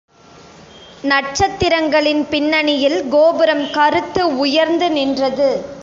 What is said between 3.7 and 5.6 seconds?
கறுத்து உயர்ந்து நின்றது.